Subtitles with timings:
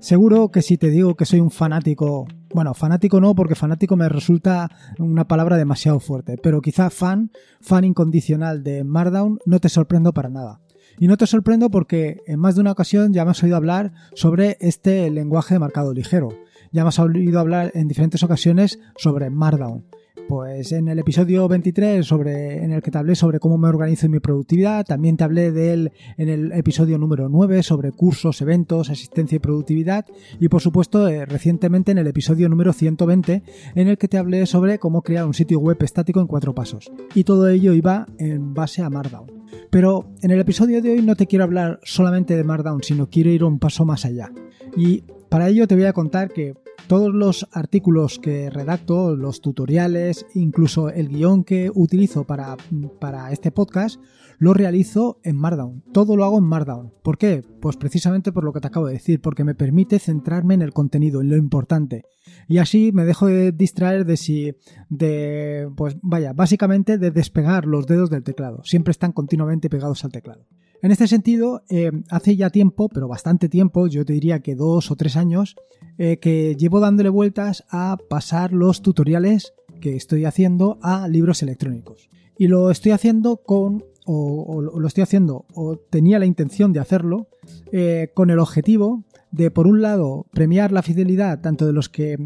[0.00, 4.08] Seguro que si te digo que soy un fanático, bueno, fanático no, porque fanático me
[4.08, 10.12] resulta una palabra demasiado fuerte, pero quizá fan, fan incondicional de Markdown, no te sorprendo
[10.12, 10.60] para nada.
[11.00, 13.92] Y no te sorprendo porque en más de una ocasión ya me has oído hablar
[14.14, 16.28] sobre este lenguaje de marcado ligero.
[16.70, 19.84] Ya me has oído hablar en diferentes ocasiones sobre Markdown.
[20.28, 24.04] Pues en el episodio 23 sobre, en el que te hablé sobre cómo me organizo
[24.04, 28.42] en mi productividad, también te hablé de él en el episodio número 9 sobre cursos,
[28.42, 30.04] eventos, asistencia y productividad
[30.38, 33.42] y por supuesto eh, recientemente en el episodio número 120
[33.74, 36.92] en el que te hablé sobre cómo crear un sitio web estático en cuatro pasos.
[37.14, 39.32] Y todo ello iba en base a Markdown.
[39.70, 43.30] Pero en el episodio de hoy no te quiero hablar solamente de Markdown, sino quiero
[43.30, 44.30] ir un paso más allá.
[44.76, 46.54] Y para ello te voy a contar que
[46.88, 52.56] todos los artículos que redacto, los tutoriales, incluso el guion que utilizo para,
[52.98, 54.00] para este podcast,
[54.38, 55.82] lo realizo en Markdown.
[55.92, 56.94] Todo lo hago en Markdown.
[57.02, 57.44] ¿Por qué?
[57.60, 60.72] Pues precisamente por lo que te acabo de decir, porque me permite centrarme en el
[60.72, 62.04] contenido, en lo importante.
[62.48, 64.54] Y así me dejo de distraer de si,
[64.88, 68.62] de, pues vaya, básicamente de despegar los dedos del teclado.
[68.64, 70.46] Siempre están continuamente pegados al teclado.
[70.80, 74.90] En este sentido, eh, hace ya tiempo, pero bastante tiempo, yo te diría que dos
[74.92, 75.56] o tres años,
[75.98, 82.10] eh, que llevo dándole vueltas a pasar los tutoriales que estoy haciendo a libros electrónicos.
[82.38, 87.26] Y lo estoy haciendo con, o, lo estoy haciendo, o tenía la intención de hacerlo,
[87.72, 92.16] eh, con el objetivo de, por un lado, premiar la fidelidad tanto de los que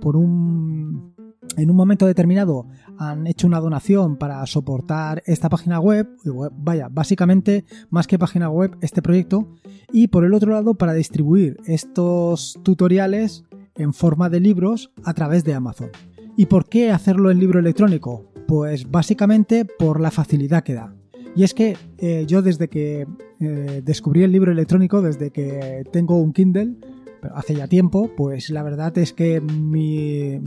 [0.00, 1.14] por un
[1.56, 2.66] en un momento determinado
[2.98, 6.08] han hecho una donación para soportar esta página web,
[6.52, 9.48] vaya, básicamente más que página web, este proyecto,
[9.92, 13.44] y por el otro lado para distribuir estos tutoriales
[13.76, 15.90] en forma de libros a través de Amazon.
[16.36, 18.32] ¿Y por qué hacerlo en libro electrónico?
[18.46, 20.94] Pues básicamente por la facilidad que da.
[21.36, 23.06] Y es que eh, yo desde que
[23.40, 26.76] eh, descubrí el libro electrónico, desde que tengo un Kindle,
[27.20, 30.38] pero hace ya tiempo, pues la verdad es que mi,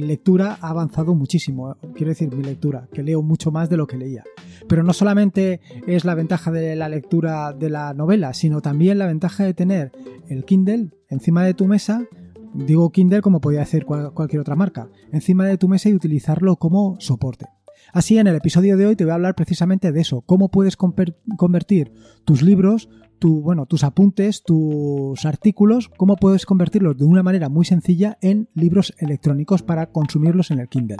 [0.00, 1.76] lectura ha avanzado muchísimo.
[1.94, 4.24] Quiero decir, mi lectura, que leo mucho más de lo que leía.
[4.68, 9.06] Pero no solamente es la ventaja de la lectura de la novela, sino también la
[9.06, 9.92] ventaja de tener
[10.28, 12.06] el Kindle encima de tu mesa.
[12.54, 16.96] Digo Kindle como podría decir cualquier otra marca, encima de tu mesa y utilizarlo como
[16.98, 17.46] soporte.
[17.92, 20.76] Así, en el episodio de hoy te voy a hablar precisamente de eso, cómo puedes
[20.76, 21.92] convertir
[22.24, 22.88] tus libros
[23.18, 29.62] tus apuntes, tus artículos, cómo puedes convertirlos de una manera muy sencilla en libros electrónicos
[29.62, 30.98] para consumirlos en el Kindle.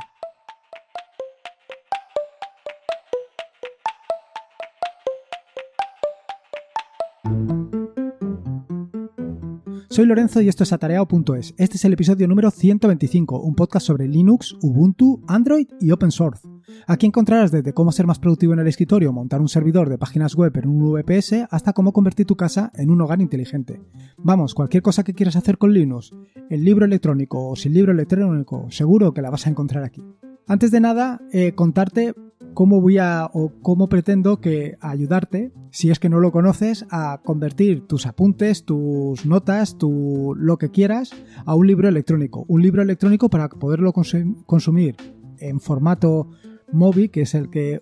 [9.99, 11.55] Soy Lorenzo y esto es atareado.es.
[11.57, 16.47] Este es el episodio número 125, un podcast sobre Linux, Ubuntu, Android y Open Source.
[16.87, 20.37] Aquí encontrarás desde cómo ser más productivo en el escritorio, montar un servidor de páginas
[20.37, 23.81] web en un VPS, hasta cómo convertir tu casa en un hogar inteligente.
[24.19, 26.13] Vamos, cualquier cosa que quieras hacer con Linux,
[26.49, 30.05] el libro electrónico o sin libro electrónico, seguro que la vas a encontrar aquí.
[30.47, 32.15] Antes de nada, eh, contarte
[32.59, 37.21] cómo voy a o cómo pretendo que ayudarte, si es que no lo conoces, a
[37.25, 41.13] convertir tus apuntes, tus notas, tu lo que quieras
[41.47, 42.45] a un libro electrónico.
[42.49, 44.97] Un libro electrónico para poderlo consumir
[45.39, 46.31] en formato
[46.73, 47.81] MOBI, que es el que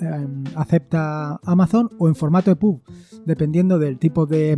[0.00, 2.82] em, acepta Amazon, o en formato EPUB,
[3.24, 4.56] dependiendo del tipo de,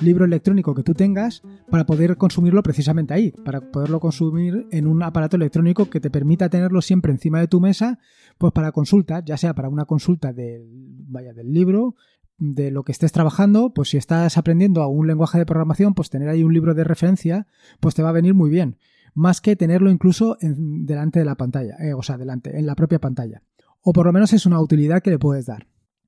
[0.00, 5.02] libro electrónico que tú tengas, para poder consumirlo precisamente ahí, para poderlo consumir en un
[5.02, 7.98] aparato electrónico que te permita tenerlo siempre encima de tu mesa,
[8.38, 10.66] pues para consulta, ya sea para una consulta del,
[11.08, 11.94] vaya, del libro,
[12.38, 16.08] de lo que estés trabajando, pues si estás aprendiendo a un lenguaje de programación, pues
[16.08, 17.46] tener ahí un libro de referencia,
[17.80, 18.76] pues te va a venir muy bien
[19.14, 22.74] más que tenerlo incluso en, delante de la pantalla, eh, o sea, delante, en la
[22.74, 23.42] propia pantalla.
[23.82, 25.66] O por lo menos es una utilidad que le puedes dar.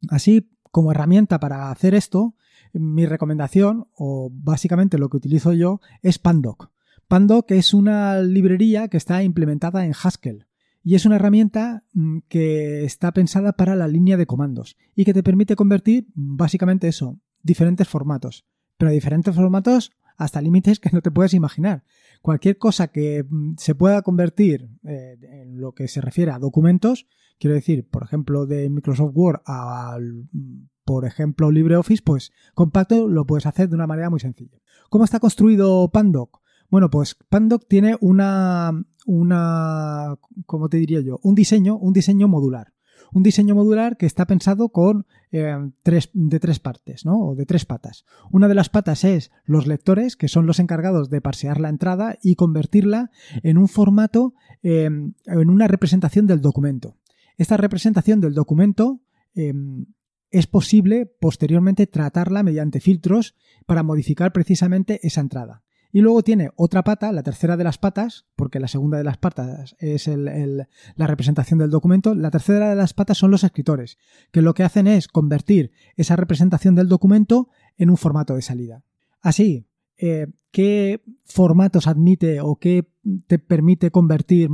[0.09, 2.35] Así, como herramienta para hacer esto,
[2.73, 6.71] mi recomendación, o básicamente lo que utilizo yo, es Pandoc.
[7.09, 10.47] Pandoc es una librería que está implementada en Haskell
[10.83, 15.15] y es una herramienta mm, que está pensada para la línea de comandos y que
[15.15, 18.47] te permite convertir básicamente eso, diferentes formatos,
[18.79, 21.85] pero diferentes formatos hasta límites que no te puedes imaginar
[22.23, 27.07] cualquier cosa que mm, se pueda convertir eh, en lo que se refiere a documentos,
[27.39, 33.25] quiero decir, por ejemplo, de Microsoft Word al, mm, por ejemplo, LibreOffice, pues compacto lo
[33.25, 34.59] puedes hacer de una manera muy sencilla.
[34.91, 36.43] ¿Cómo está construido Pandoc?
[36.69, 38.73] Bueno, pues Pandoc tiene una,
[39.07, 41.19] una, ¿cómo te diría yo?
[41.23, 42.75] Un diseño, un diseño modular
[43.15, 47.19] un diseño modular que está pensado con eh, tres, de tres partes, ¿no?
[47.19, 48.07] O de tres patas.
[48.31, 52.17] Una de las patas es los lectores, que son los encargados de parsear la entrada
[52.23, 53.11] y convertirla
[53.43, 56.97] en un formato, em, en una representación del documento.
[57.37, 59.03] Esta representación del documento
[59.35, 59.87] em,
[60.33, 63.37] es posible posteriormente tratarla mediante filtros
[63.67, 65.63] para modificar precisamente esa entrada.
[65.95, 69.19] Y luego tiene otra pata, la tercera de las patas, porque la segunda de las
[69.19, 72.15] patas es la representación del documento.
[72.15, 73.99] La tercera de las patas son los escritores,
[74.31, 78.85] que lo que hacen es convertir esa representación del documento en un formato de salida.
[79.21, 79.67] Así,
[79.99, 82.89] eh, ¿qué formatos admite o qué
[83.27, 84.49] te permite convertir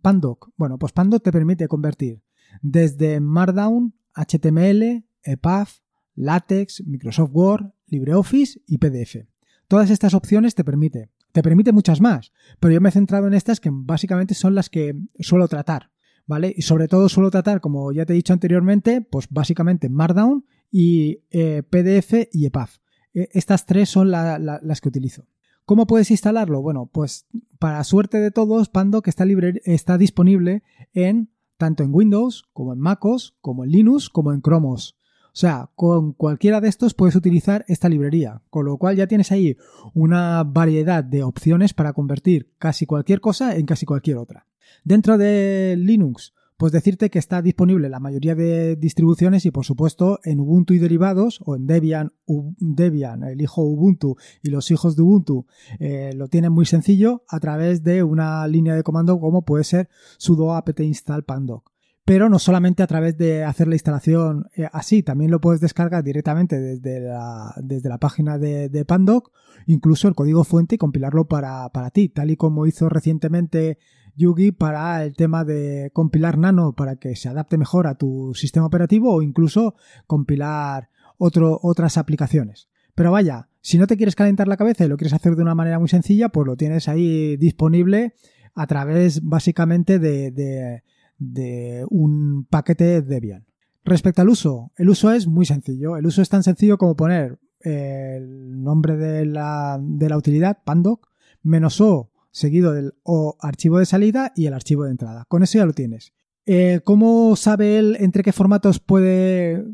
[0.00, 0.50] Pandoc?
[0.56, 2.22] Bueno, pues Pandoc te permite convertir
[2.62, 5.68] desde Markdown, HTML, EPUB,
[6.14, 9.26] LaTeX, Microsoft Word, LibreOffice y PDF.
[9.68, 11.10] Todas estas opciones te permite.
[11.32, 14.70] Te permite muchas más, pero yo me he centrado en estas que básicamente son las
[14.70, 15.90] que suelo tratar,
[16.26, 16.54] ¿vale?
[16.56, 21.24] Y sobre todo suelo tratar, como ya te he dicho anteriormente, pues básicamente Markdown y
[21.30, 22.68] eh, PDF y EPUB.
[23.14, 25.26] E, estas tres son las que utilizo.
[25.64, 26.60] ¿Cómo puedes instalarlo?
[26.60, 27.26] Bueno, pues
[27.58, 30.62] para suerte de todos, Pandoc está, libre, está disponible
[30.92, 34.98] en tanto en Windows como en MacOS, como en Linux, como en Chromos.
[35.34, 39.32] O sea, con cualquiera de estos puedes utilizar esta librería, con lo cual ya tienes
[39.32, 39.56] ahí
[39.92, 44.46] una variedad de opciones para convertir casi cualquier cosa en casi cualquier otra.
[44.84, 50.20] Dentro de Linux, pues decirte que está disponible la mayoría de distribuciones y por supuesto
[50.22, 55.02] en Ubuntu y derivados o en Debian, Debian el hijo Ubuntu y los hijos de
[55.02, 55.46] Ubuntu
[55.80, 59.88] eh, lo tienen muy sencillo a través de una línea de comando como puede ser
[60.16, 61.73] sudo apt install pandoc
[62.04, 66.04] pero no solamente a través de hacer la instalación eh, así, también lo puedes descargar
[66.04, 69.32] directamente desde la, desde la página de, Pandoc,
[69.66, 73.78] incluso el código fuente y compilarlo para, para ti, tal y como hizo recientemente
[74.16, 78.66] Yugi para el tema de compilar Nano para que se adapte mejor a tu sistema
[78.66, 79.74] operativo o incluso
[80.06, 82.68] compilar otro, otras aplicaciones.
[82.94, 85.54] Pero vaya, si no te quieres calentar la cabeza y lo quieres hacer de una
[85.54, 88.14] manera muy sencilla, pues lo tienes ahí disponible
[88.54, 90.84] a través básicamente de de
[91.18, 93.46] un paquete Debian.
[93.84, 95.96] Respecto al uso, el uso es muy sencillo.
[95.96, 101.08] El uso es tan sencillo como poner el nombre de la, de la utilidad, pandoc,
[101.42, 105.24] menos o seguido del o archivo de salida y el archivo de entrada.
[105.28, 106.12] Con eso ya lo tienes.
[106.46, 109.64] Eh, ¿Cómo sabe él entre qué formatos puede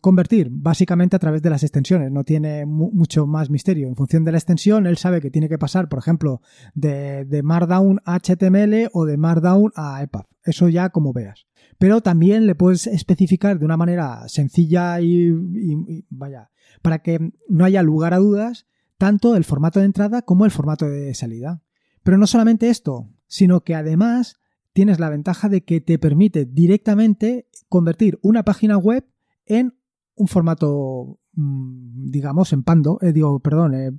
[0.00, 3.86] convertir básicamente a través de las extensiones, no tiene mucho más misterio.
[3.88, 6.40] En función de la extensión, él sabe que tiene que pasar, por ejemplo,
[6.74, 10.24] de, Markdown a HTML o de Markdown a EPUB.
[10.42, 11.46] Eso ya como veas.
[11.78, 15.32] Pero también le puedes especificar de una manera sencilla y
[16.10, 16.50] vaya,
[16.82, 18.66] para que no haya lugar a dudas,
[18.98, 21.62] tanto el formato de entrada como el formato de salida.
[22.02, 24.40] Pero no solamente esto, sino que además
[24.72, 29.04] tienes la ventaja de que te permite directamente convertir una página web
[29.46, 29.74] en
[30.16, 33.90] un formato, mm, digamos, en Pando, eh, digo, perdón, eh,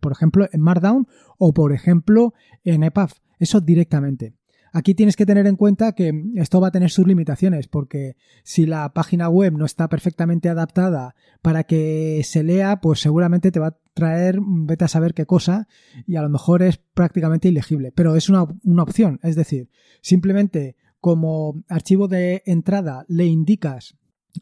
[0.00, 1.06] por ejemplo, en Markdown
[1.38, 2.34] o, por ejemplo,
[2.64, 3.10] en EPUB.
[3.38, 4.34] Eso directamente.
[4.74, 8.64] Aquí tienes que tener en cuenta que esto va a tener sus limitaciones, porque si
[8.64, 13.66] la página web no está perfectamente adaptada para que se lea, pues seguramente te va
[13.68, 15.68] a traer, vete a saber qué cosa,
[16.06, 17.92] y a lo mejor es prácticamente ilegible.
[17.92, 19.68] Pero es una, una opción, es decir,
[20.00, 23.98] simplemente como archivo de entrada le indicas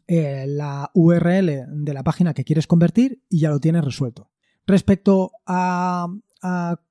[0.07, 4.29] eh, la URL de la página que quieres convertir y ya lo tienes resuelto.
[4.65, 6.07] Respecto a,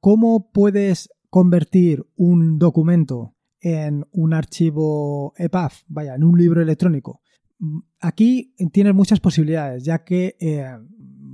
[0.00, 7.20] cómo puedes convertir un documento en un archivo EPUB, vaya, en un libro electrónico,
[8.00, 10.66] aquí tienes muchas posibilidades, ya que eh,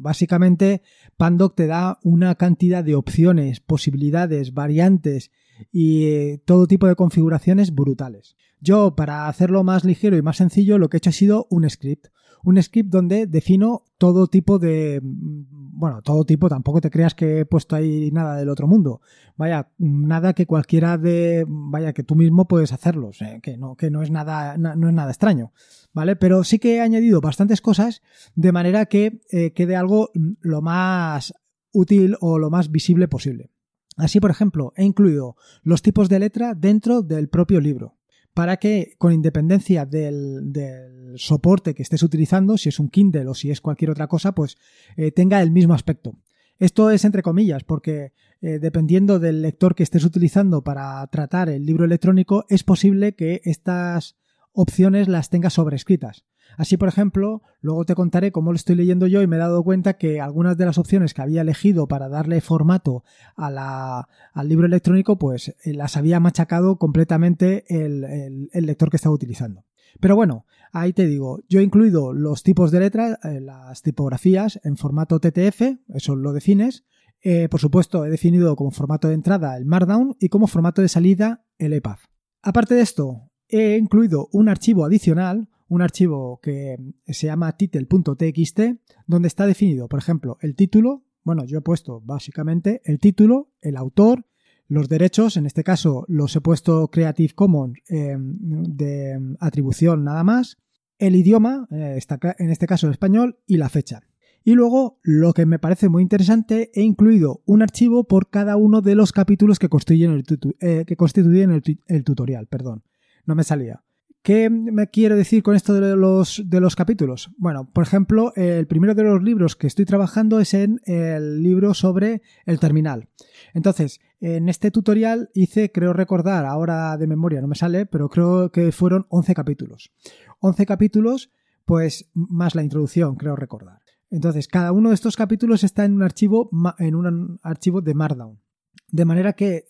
[0.07, 0.83] básicamente
[1.17, 5.31] Pandoc te da una cantidad de opciones, posibilidades, variantes
[5.73, 8.37] y eh, todo tipo de configuraciones brutales.
[8.61, 11.69] Yo, para hacerlo más ligero y más sencillo, lo que he hecho ha sido un
[11.69, 12.09] script.
[12.43, 15.01] Un script donde defino todo tipo de...
[15.03, 19.01] Mm, bueno, todo tipo, tampoco te creas que he puesto ahí nada del otro mundo.
[19.37, 21.45] Vaya, nada que cualquiera de...
[21.47, 23.11] Vaya, que tú mismo puedes hacerlo.
[23.43, 25.53] que, no, que no es nada, no es nada extraño.
[25.93, 26.17] ¿Vale?
[26.17, 28.03] Pero sí que he añadido bastantes cosas
[28.35, 30.11] de manera que eh, quede algo
[30.41, 31.35] lo más
[31.73, 33.51] útil o lo más visible posible.
[33.97, 37.97] Así, por ejemplo, he incluido los tipos de letra dentro del propio libro
[38.37, 43.51] para que con independencia del, soporte que estés utilizando, si es un Kindle o si
[43.51, 44.59] es cualquier otra cosa, pues
[44.99, 46.19] eh, tenga el mismo aspecto.
[46.59, 48.13] Esto es entre comillas, porque
[48.43, 53.41] eh, dependiendo del lector que estés utilizando para tratar el libro electrónico, es posible que
[53.45, 54.17] estas
[54.53, 56.27] opciones las tengas sobrescritas.
[56.57, 59.63] Así, por ejemplo, luego te contaré cómo lo estoy leyendo yo y me he dado
[59.63, 63.05] cuenta que algunas de las opciones que había elegido para darle formato
[63.37, 69.65] al libro electrónico, pues eh, las había machacado completamente el, lector que estaba utilizando.
[70.01, 74.59] Pero bueno, ahí te digo, yo he incluido los tipos de letras, eh, las tipografías
[74.65, 76.85] en formato TTF, eso lo defines.
[77.23, 80.89] Eh, por supuesto, he definido como formato de entrada el Markdown y como formato de
[80.89, 81.97] salida el EPUB.
[82.43, 88.61] Aparte de esto, he incluido un archivo adicional un archivo que se llama title.txt,
[89.07, 91.05] donde está definido, por ejemplo, el título.
[91.25, 94.27] Bueno, yo he puesto básicamente el título, el autor,
[94.69, 100.59] los derechos, en este caso los he puesto Creative Commons em, de atribución nada más,
[100.99, 101.99] el idioma, eh,
[102.39, 104.03] en este caso el español, y la fecha.
[104.43, 108.81] Y luego, lo que me parece muy interesante, he incluido un archivo por cada uno
[108.81, 110.25] de los capítulos que constituyen el,
[110.61, 112.47] eh, que constituyen el tutorial.
[112.47, 112.85] Perdón,
[113.25, 113.83] no me salía.
[114.27, 117.31] ¿Qué me quiero decir con esto de los, de los capítulos?
[117.39, 121.75] Bueno, por ejemplo, el primero de los libros que estoy trabajando es en el libro
[121.75, 123.09] sobre el terminal.
[123.55, 128.51] Entonces, en este tutorial hice, creo recordar, ahora de memoria no me sale, pero creo
[128.51, 129.93] que fueron 11 capítulos.
[130.41, 131.31] 11 capítulos,
[131.65, 133.79] pues más la introducción, creo recordar.
[134.11, 138.41] Entonces, cada uno de estos capítulos está en un archivo, en un archivo de Markdown.
[138.89, 139.67] De manera que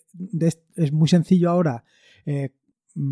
[0.75, 1.83] es muy sencillo ahora
[2.25, 2.55] eh,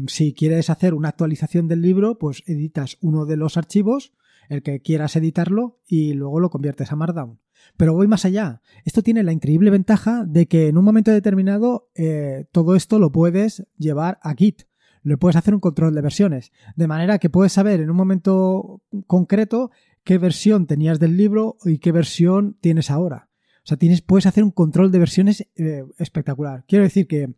[0.07, 4.13] si quieres hacer una actualización del libro, pues editas uno de los archivos,
[4.49, 7.39] el que quieras editarlo, y luego lo conviertes a Markdown.
[7.77, 8.61] Pero voy más allá.
[8.83, 13.11] Esto tiene la increíble ventaja de que en un momento determinado eh, todo esto lo
[13.11, 14.63] puedes llevar a Git.
[15.03, 16.51] Le puedes hacer un control de versiones.
[16.75, 19.71] De manera que puedes saber en un momento concreto
[20.03, 23.29] qué versión tenías del libro y qué versión tienes ahora.
[23.63, 26.63] O sea, tienes, puedes hacer un control de versiones eh, espectacular.
[26.67, 27.33] Quiero decir que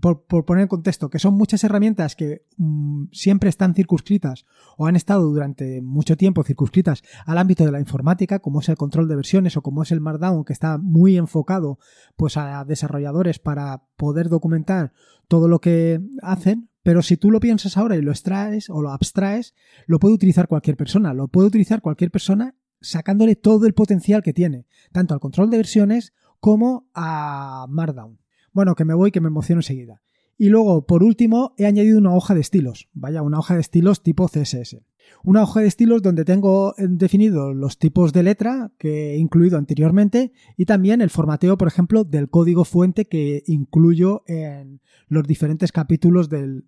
[0.00, 4.44] por, poner en contexto, que son muchas herramientas que mm, siempre están circunscritas
[4.76, 8.76] o han estado durante mucho tiempo circunscritas al ámbito de la informática, como es el
[8.76, 11.78] control de versiones o como es el Markdown, que está muy enfocado
[12.16, 14.92] pues a desarrolladores para poder documentar
[15.28, 18.90] todo lo que hacen, pero si tú lo piensas ahora y lo extraes o lo
[18.90, 19.54] abstraes,
[19.86, 24.32] lo puede utilizar cualquier persona, lo puede utilizar cualquier persona sacándole todo el potencial que
[24.32, 28.21] tiene, tanto al control de versiones como a Markdown.
[28.52, 30.02] Bueno, que me voy, que me emociono enseguida.
[30.38, 32.88] Y luego, por último, he añadido una hoja de estilos.
[32.92, 34.82] Vaya, una hoja de estilos tipo CSS.
[35.24, 40.32] Una hoja de estilos donde tengo definido los tipos de letra que he incluido anteriormente
[40.56, 46.28] y también el formateo, por ejemplo, del código fuente que incluyo en los diferentes capítulos
[46.28, 46.64] del,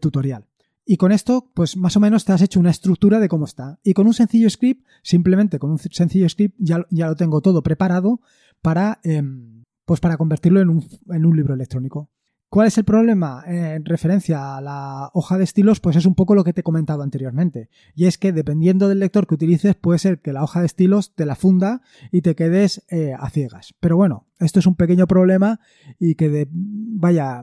[0.00, 0.46] tutorial.
[0.84, 3.78] Y con esto, pues más o menos te has hecho una estructura de cómo está.
[3.84, 7.62] Y con un sencillo script, simplemente con un sencillo script, ya, ya lo tengo todo
[7.62, 8.20] preparado
[8.62, 9.00] para...
[9.04, 12.10] Em, pues para convertirlo en un, libro electrónico.
[12.48, 13.42] ¿Cuál es el problema?
[13.46, 16.64] En referencia a la hoja de estilos, pues es un poco lo que te he
[16.64, 17.70] comentado anteriormente.
[17.94, 21.14] Y es que dependiendo del lector que utilices, puede ser que la hoja de estilos
[21.14, 23.74] te la funda y te quedes eh, a ciegas.
[23.80, 25.60] Pero bueno, esto es un pequeño problema
[25.98, 27.42] y que, de, vaya,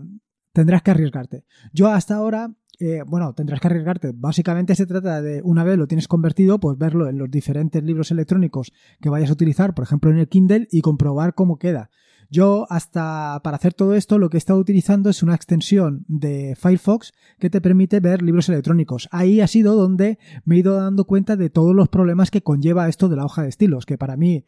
[0.53, 1.43] tendrás que arriesgarte.
[1.74, 4.12] Yo hasta ahora eh, bueno, tendrás que arriesgarte.
[4.15, 8.10] Básicamente se trata de, una vez lo tienes convertido, pues verlo en los diferentes libros
[8.12, 11.89] electrónicos que vayas a utilizar, por ejemplo en el Kindle, y comprobar cómo queda.
[12.31, 16.55] Yo hasta para hacer todo esto lo que he estado utilizando es una extensión de
[16.55, 19.09] Firefox que te permite ver libros electrónicos.
[19.12, 22.88] Ahí ha sido donde me he ido dando cuenta de todos los problemas que conlleva
[22.88, 24.45] esto de la hoja de estilos, que para mí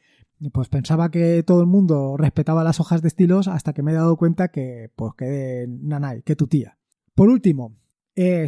[0.54, 3.96] pues pensaba que todo el mundo respetaba las hojas de estilos hasta que me he
[3.96, 6.78] dado cuenta que pues que nanay, que tu tía.
[7.16, 7.78] Por último,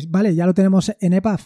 [0.10, 1.40] vale, ya lo tenemos en EPUB,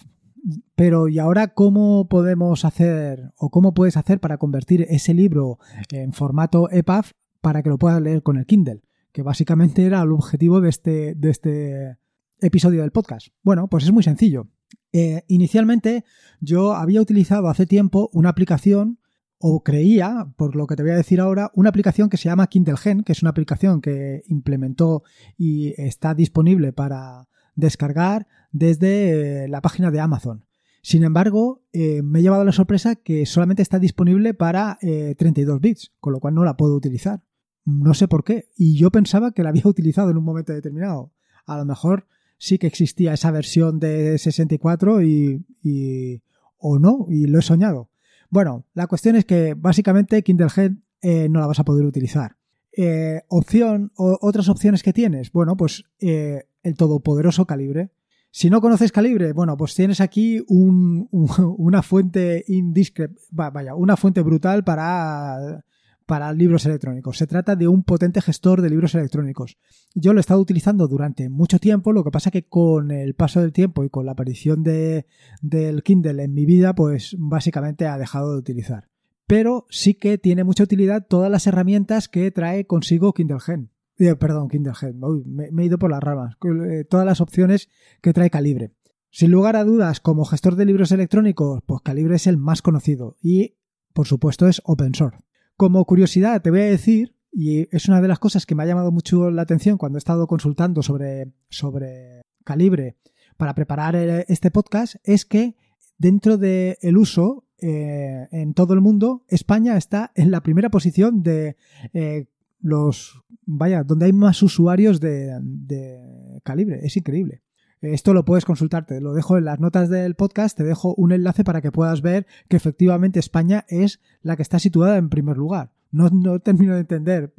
[0.75, 6.11] pero ¿y ahora cómo podemos hacer o cómo puedes hacer para convertir ese libro en
[6.11, 7.05] formato EPUB
[7.41, 11.15] para que lo puedas leer con el Kindle, que básicamente era el objetivo de este,
[11.15, 11.97] de este
[12.39, 13.27] episodio del podcast.
[13.43, 14.47] Bueno, pues es muy sencillo.
[14.93, 16.05] Eh, inicialmente
[16.39, 18.99] yo había utilizado hace tiempo una aplicación
[19.39, 22.47] o creía, por lo que te voy a decir ahora, una aplicación que se llama
[22.47, 25.03] Kindle Gen, que es una aplicación que implementó
[25.37, 30.46] y está disponible para descargar desde eh, la página de Amazon.
[30.87, 35.91] Sin embargo, eh, me he llevado la sorpresa que solamente está disponible para 32 bits,
[35.99, 37.21] con lo cual no la puedo utilizar.
[37.65, 38.47] No sé por qué.
[38.55, 41.11] Y yo pensaba que la había utilizado en un momento determinado.
[41.45, 46.23] A lo mejor sí que existía esa versión de 64 y,
[46.57, 47.89] o no, y lo he soñado.
[48.29, 52.37] Bueno, la cuestión es que básicamente Kindle Head eh, no la vas a poder utilizar.
[52.71, 57.91] Eh, opción o otras opciones que tienes, bueno, pues eh, el todopoderoso calibre.
[58.37, 64.63] Si no conoces calibre, bueno, pues tienes aquí una fuente indiscre, vaya, una fuente brutal
[64.63, 65.65] para
[66.05, 67.17] para libros electrónicos.
[67.17, 69.57] Se trata de un potente gestor de libros electrónicos.
[69.95, 73.41] Yo lo he estado utilizando durante mucho tiempo, lo que pasa que con el paso
[73.41, 75.07] del tiempo y con la aparición de,
[75.41, 78.87] del Kindle en mi vida, pues básicamente ha dejado de utilizar.
[79.25, 83.71] Pero sí que tiene mucha utilidad todas las herramientas que trae consigo Kindle Gen.
[83.97, 84.99] Eh, perdón, Kindle Gen.
[85.25, 86.35] me, he ido por las ramas.
[86.43, 87.69] Eh, todas las opciones
[88.01, 88.71] que trae Calibre.
[89.09, 93.15] Sin lugar a dudas, como gestor de libros electrónicos, pues Calibre es el más conocido
[93.21, 93.55] y,
[93.93, 95.19] por supuesto, es open source.
[95.55, 98.67] Como curiosidad, te voy a decir, y es una de las cosas que me ha
[98.67, 102.97] llamado mucho la atención cuando he estado consultando sobre, sobre calibre,
[103.37, 105.55] para preparar este podcast es que
[105.97, 111.23] dentro del el uso eh, en todo el mundo, España está en la primera posición
[111.23, 111.55] de
[111.93, 112.27] eh,
[112.59, 116.79] los, vaya, donde hay más usuarios de, calibre.
[116.83, 117.43] Es increíble.
[117.81, 121.43] Esto lo puedes consultarte, lo dejo en las notas del podcast, te dejo un enlace
[121.43, 125.71] para que puedas ver que efectivamente España es la que está situada en primer lugar.
[125.91, 127.35] No, no termino de entender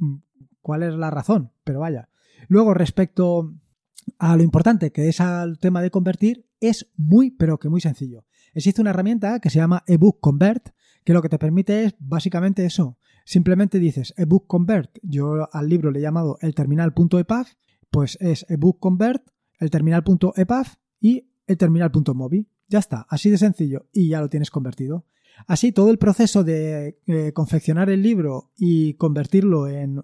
[0.62, 2.08] cuál es la razón, pero vaya.
[2.46, 3.52] Luego, respecto
[4.18, 8.24] a lo importante que es al tema de convertir, es muy, pero que muy sencillo.
[8.54, 10.70] Existe una herramienta que se llama ebook convert,
[11.04, 12.98] que lo que te permite es básicamente eso.
[13.28, 17.52] Simplemente dices ebook convert, yo al libro le he llamado el terminal.epaf,
[17.90, 19.22] pues es ebook convert
[19.58, 22.48] el terminal.epaf y el terminal.mobi.
[22.68, 25.04] Ya está, así de sencillo y ya lo tienes convertido.
[25.46, 30.02] Así, todo el proceso de eh, confeccionar el libro y convertirlo en,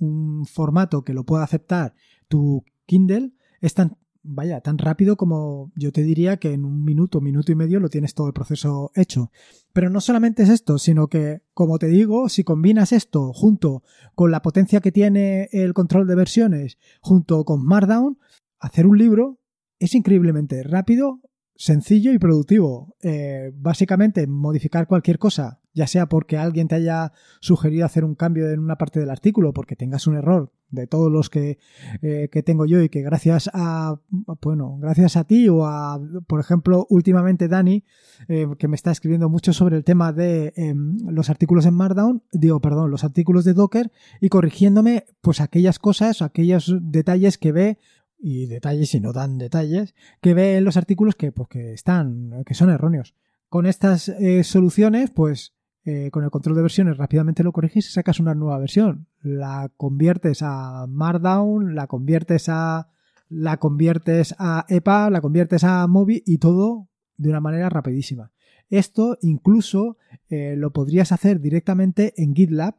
[0.00, 1.94] un formato que lo pueda aceptar
[2.26, 7.20] tu Kindle es tan, vaya, tan rápido como yo te diría que en un minuto,
[7.20, 9.30] minuto y medio lo tienes todo el proceso hecho.
[9.72, 13.82] Pero no solamente es esto, sino que, como te digo, si combinas esto junto
[14.14, 18.18] con la potencia que tiene el control de versiones, junto con Markdown,
[18.58, 19.38] hacer un libro
[19.78, 21.20] es increíblemente rápido,
[21.56, 22.96] sencillo y productivo.
[23.02, 28.48] Eh, básicamente, modificar cualquier cosa, ya sea porque alguien te haya sugerido hacer un cambio
[28.50, 31.58] en una parte del artículo, porque tengas un error de todos los que,
[32.00, 34.00] eh, que tengo yo y que gracias a,
[34.40, 37.84] bueno, gracias a ti o a, por ejemplo, últimamente Dani,
[38.26, 42.22] eh, que me está escribiendo mucho sobre el tema de em, los artículos en Markdown,
[42.32, 47.78] digo, perdón, los artículos de Docker y corrigiéndome pues aquellas cosas, aquellos detalles que ve
[48.18, 52.54] y detalles y no dan detalles que ve en los artículos que, pues, están, que
[52.54, 53.14] son erróneos.
[53.48, 55.52] Con estas eh, soluciones, pues
[55.84, 59.08] eh, con el control de versiones rápidamente lo corriges y sacas una nueva versión.
[59.20, 62.88] La conviertes a Markdown, la conviertes a
[63.28, 68.30] la conviertes a EPA, la conviertes a Mobi y todo de una manera rapidísima.
[68.68, 69.96] Esto incluso
[70.28, 72.74] eh, lo podrías hacer directamente en GitLab,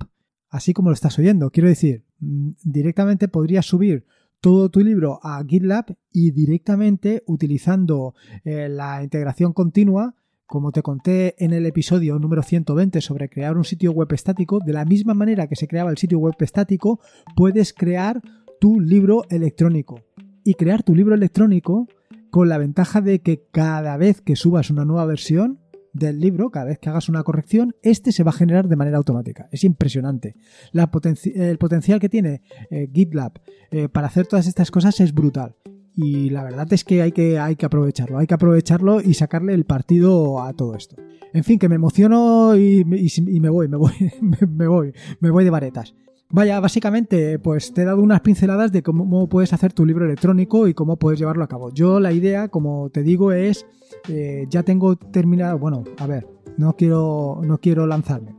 [0.50, 1.50] así como lo estás oyendo.
[1.50, 4.06] Quiero decir, mm, directamente podrías subir
[4.42, 8.14] todo tu libro a GitLab y directamente utilizando
[8.44, 10.16] eh, la integración continua,
[10.54, 14.72] como te conté en el episodio número 120 sobre crear un sitio web estático, de
[14.72, 17.00] la misma manera que se creaba el sitio web estático,
[17.36, 18.22] puedes crear
[18.60, 20.02] tu libro electrónico.
[20.44, 21.88] Y crear tu libro electrónico
[22.30, 25.58] con la ventaja de que cada vez que subas una nueva versión,
[25.92, 28.98] del libro, cada vez que hagas una corrección, este se va a generar de manera
[28.98, 29.50] automática.
[29.52, 30.36] Es impresionante.
[30.72, 35.56] el potencial que tiene eh, GitLab eh, para hacer todas estas cosas es brutal.
[35.96, 39.54] Y la verdad es que hay, que hay que aprovecharlo, hay que aprovecharlo y sacarle
[39.54, 40.96] el partido a todo esto.
[41.34, 45.50] En fin, que me emociono y, me voy, me voy, me voy, me voy de
[45.50, 45.94] varetas.
[46.30, 50.68] Vaya, básicamente, pues te he dado unas pinceladas de cómo puedes hacer tu libro electrónico
[50.68, 51.72] y cómo puedes llevarlo a cabo.
[51.72, 53.68] Yo la idea, como te digo, es
[54.10, 55.60] eh, ya tengo terminado.
[55.60, 56.28] Bueno, a ver,
[56.58, 58.36] no quiero, no quiero lanzarme.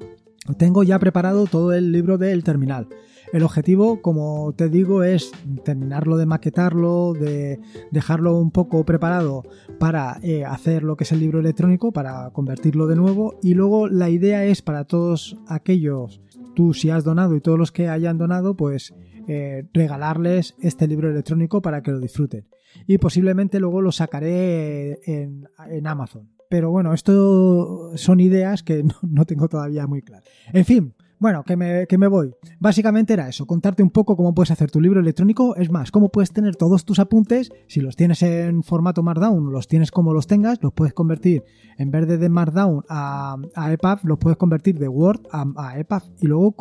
[0.59, 2.89] Tengo ya preparado todo el libro del terminal.
[3.35, 5.33] El objetivo, como te digo, es
[5.65, 7.59] terminarlo de maquetarlo, de
[7.91, 9.43] dejarlo un poco preparado
[9.81, 13.41] para eh, hacer lo que es el libro electrónico, para convertirlo de nuevo.
[13.43, 16.23] Y luego la idea es para todos aquellos
[16.55, 18.95] tú si has donado y todos los que hayan donado, pues
[19.27, 22.47] eh, regalarles este libro electrónico para que lo disfruten.
[22.87, 25.49] Y posiblemente luego lo sacaré en,
[25.85, 26.31] Amazon.
[26.49, 30.29] Pero bueno, esto son ideas que no, tengo todavía muy claras.
[30.53, 30.95] En fin,
[31.25, 32.35] bueno, que me, que me, voy.
[32.61, 35.57] Básicamente era eso, contarte un poco cómo puedes hacer tu libro electrónico.
[35.57, 37.51] Es más, cómo puedes tener todos tus apuntes.
[37.67, 41.43] Si los tienes en formato Markdown, los tienes como los tengas, los puedes convertir
[41.79, 46.03] en vez de Markdown a, a EPUB, los puedes convertir de Word a, a EPUB
[46.21, 46.55] y luego,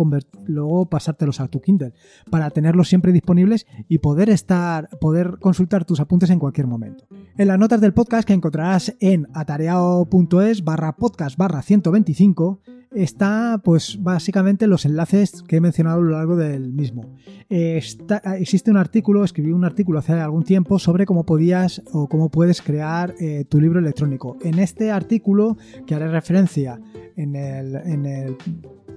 [0.45, 1.91] luego pasártelos a tu Kindle
[2.31, 7.05] para tenerlos siempre disponibles y poder estar, poder consultar tus apuntes en cualquier momento.
[7.37, 12.61] En las notas del podcast que encontrarás en atareado.es barra podcast barra 125
[12.95, 17.15] está pues básicamente los enlaces que he mencionado a lo largo del mismo.
[17.49, 22.61] existe un artículo, escribí un artículo hace algún tiempo sobre cómo podías o cómo puedes
[22.61, 24.37] crear eh, tu libro electrónico.
[24.41, 26.79] En este artículo, que haré referencia
[27.15, 28.37] en, el, en, el,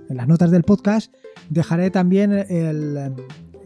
[0.09, 1.13] en las notas del podcast,
[1.51, 3.15] dejaré también el,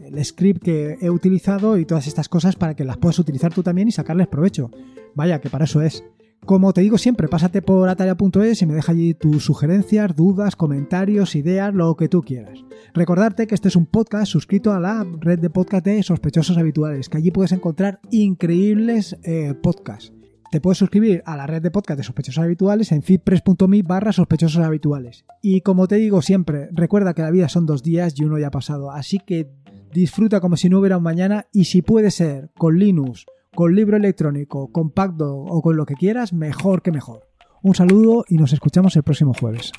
[0.03, 3.63] el script que he utilizado y todas estas cosas para que las puedas utilizar tú
[3.63, 4.71] también y sacarles provecho.
[5.15, 6.03] Vaya, que para eso es.
[6.45, 11.35] Como te digo siempre, pásate por atarea.es y me deja allí tus sugerencias, dudas, comentarios,
[11.35, 12.65] ideas, lo que tú quieras.
[12.95, 17.09] Recordarte que este es un podcast suscrito a la red de podcast de sospechosos habituales,
[17.09, 20.13] que allí puedes encontrar increíbles eh, podcasts.
[20.51, 24.65] Te puedes suscribir a la red de podcast de sospechosos habituales en feedpress.me barra sospechosos
[24.65, 25.25] habituales.
[25.43, 28.47] Y como te digo siempre, recuerda que la vida son dos días y uno ya
[28.47, 29.47] ha pasado, así que
[29.93, 33.97] disfruta como si no hubiera un mañana y si puede ser con Linux con libro
[33.97, 37.27] electrónico, compacto o con lo que quieras, mejor que mejor.
[37.61, 39.71] Un saludo y nos escuchamos el próximo jueves.